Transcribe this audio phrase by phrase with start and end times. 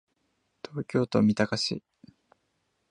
[0.67, 1.83] 東京都三鷹市